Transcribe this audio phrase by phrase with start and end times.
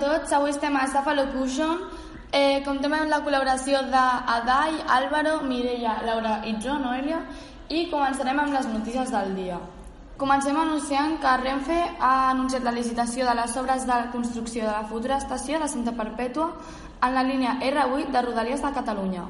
[0.00, 1.78] següent tema Cephalocution.
[2.32, 7.20] Eh, comptem amb la col·laboració d'Adai, Álvaro, Mireia, Laura i jo, Noelia,
[7.68, 9.58] i començarem amb les notícies del dia.
[10.16, 14.84] Comencem anunciant que Renfe ha anunciat la licitació de les obres de construcció de la
[14.84, 16.52] futura estació de Santa Perpètua
[17.02, 19.24] en la línia R8 de Rodalies de Catalunya.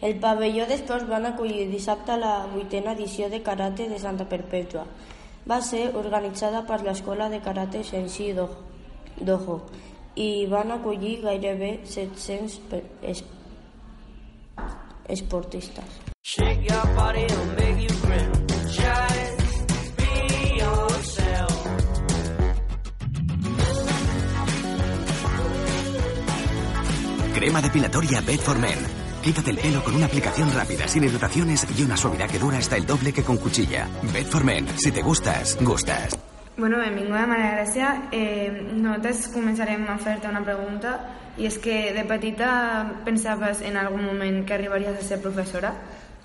[0.00, 4.84] El pavelló d'esports van acollir dissabte la vuitena edició de karate de Santa Perpètua.
[5.46, 9.58] Va ser organitzada per l'escola de karate Senshi Dojo
[10.16, 13.24] i van acollir gairebé 700 es
[15.08, 16.00] esportistes.
[16.22, 18.32] Shake your body and make you grin.
[18.72, 19.66] Just
[19.98, 21.52] be yourself.
[27.34, 29.03] Crema depilatoria Bed Men.
[29.24, 32.76] Quítate el pelo con una aplicación rápida, sin irritaciones y una suavidad que dura hasta
[32.76, 33.88] el doble que con cuchilla.
[34.12, 34.66] Bed Men.
[34.76, 36.18] Si te gustas, gustas.
[36.58, 38.10] Bueno, benvinguda Maria Gràcia.
[38.12, 40.92] Eh, nosaltres començarem a fer-te una pregunta
[41.40, 42.50] i és que de petita
[43.06, 45.72] pensaves en algun moment que arribaries a ser professora?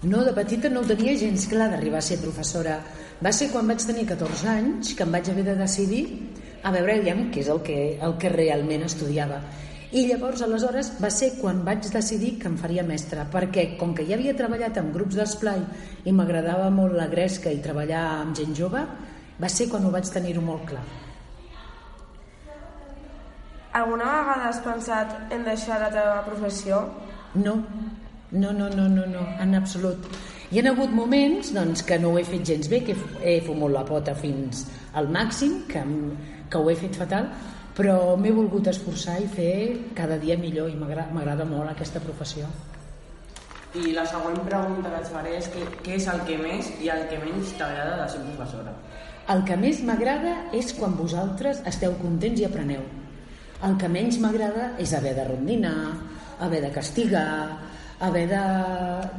[0.03, 2.81] No, de petita no ho tenia gens clar d'arribar a ser professora.
[3.23, 6.03] Va ser quan vaig tenir 14 anys que em vaig haver de decidir
[6.67, 9.39] a veure aviam què és el que, el que realment estudiava.
[9.90, 14.06] I llavors, aleshores, va ser quan vaig decidir que em faria mestra, perquè com que
[14.06, 15.64] ja havia treballat amb grups d'esplai
[16.06, 18.84] i m'agradava molt la gresca i treballar amb gent jove,
[19.42, 20.86] va ser quan ho vaig tenir-ho molt clar.
[23.82, 26.86] Alguna vegada has pensat en deixar la teva professió?
[27.42, 27.58] No,
[28.30, 30.06] no, no, no, no, no en absolut.
[30.52, 33.73] Hi ha hagut moments doncs, que no ho he fet gens bé, que he fumut
[33.73, 35.82] la pota fins al màxim, que,
[36.50, 37.33] que ho he fet fatal,
[37.78, 39.54] però m'he volgut esforçar i fer
[39.96, 42.50] cada dia millor i m'agrada molt aquesta professió.
[43.78, 46.90] I la següent pregunta que et faré és que, què és el que més i
[46.90, 48.74] el que menys t'agrada de ser professora?
[49.30, 52.82] El que més m'agrada és quan vosaltres esteu contents i apreneu.
[53.68, 55.94] El que menys m'agrada és haver de rondinar,
[56.42, 57.60] haver de castigar,
[58.00, 58.44] haver de,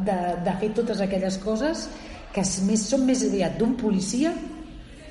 [0.08, 1.86] de, de fer totes aquelles coses
[2.34, 4.34] que més, són més aviat d'un policia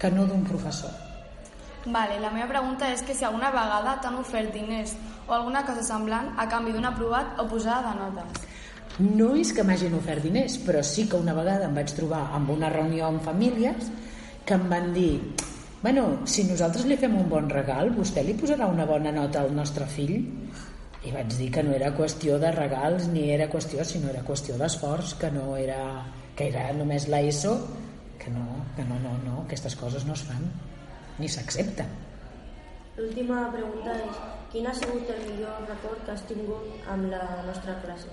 [0.01, 1.08] que no d'un professor.
[1.85, 4.97] Vale, la meva pregunta és que si alguna vegada t'han ofert diners
[5.27, 8.47] o alguna cosa semblant a canvi d'un aprovat o posada de notes.
[8.99, 12.51] No és que m'hagin ofert diners, però sí que una vegada em vaig trobar amb
[12.51, 13.87] una reunió amb famílies
[14.45, 15.13] que em van dir
[15.81, 19.53] bueno, si nosaltres li fem un bon regal, vostè li posarà una bona nota al
[19.55, 20.17] nostre fill?
[21.07, 24.57] I vaig dir que no era qüestió de regals ni era qüestió, sinó era qüestió
[24.59, 25.79] d'esforç, que no era,
[26.35, 27.55] que era només l'ESO,
[28.19, 28.43] que no,
[28.75, 30.43] que no, no, no, aquestes coses no es fan,
[31.19, 31.89] ni s'accepten.
[32.99, 34.17] L'última pregunta és,
[34.51, 38.11] quin ha sigut el millor record que has tingut amb la nostra classe?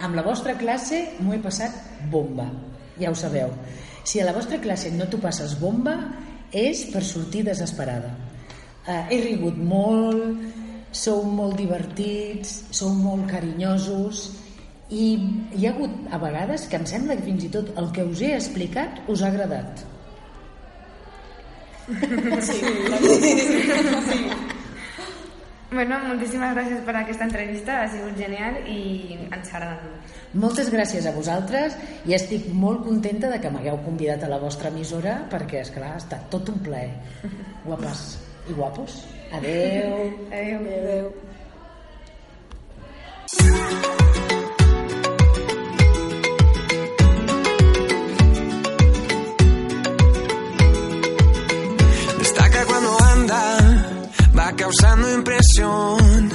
[0.00, 1.76] Amb la vostra classe m'ho he passat
[2.12, 2.48] bomba,
[3.00, 3.52] ja ho sabeu.
[4.04, 5.96] Si a la vostra classe no t'ho passes bomba,
[6.52, 8.10] és per sortir desesperada.
[8.88, 10.40] Eh, he rigut molt,
[10.90, 14.26] sou molt divertits, sou molt carinyosos
[14.90, 15.06] i
[15.54, 18.22] hi ha hagut a vegades que em sembla que fins i tot el que us
[18.26, 19.84] he explicat us ha agradat.
[22.48, 22.60] Sí.
[24.10, 24.24] sí.
[25.70, 30.16] Bueno, moltíssimes gràcies per aquesta entrevista, ha sigut genial i ens ha agradat molt.
[30.42, 31.76] Moltes gràcies a vosaltres
[32.10, 35.92] i estic molt contenta de que m'hagueu convidat a la vostra emissora perquè, és clar
[35.94, 36.90] ha estat tot un plaer.
[37.68, 38.04] Guapes
[38.50, 39.04] i guapos.
[39.38, 40.10] Adeu.
[40.34, 40.66] Adeu.
[40.66, 41.12] Adeu.
[43.30, 44.39] Destaca
[54.60, 56.30] causando impresión.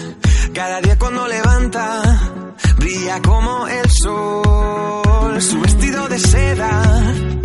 [0.53, 2.01] Cada día cuando levanta,
[2.77, 5.41] brilla como el sol.
[5.41, 7.44] Su vestido de seda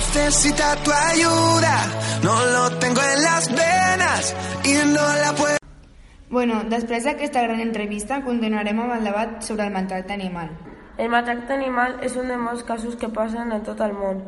[0.00, 1.76] necesita tu ayuda.
[2.22, 5.58] No lo tengo en las venas y no la puedo.
[6.30, 10.48] Bueno, després d'aquesta gran entrevista continuarem amb el debat sobre el maltracte animal.
[10.96, 14.22] El maltracte animal és un de molts casos que passen en tot el món.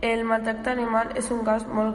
[0.00, 1.94] El maltracte animal és un cas molt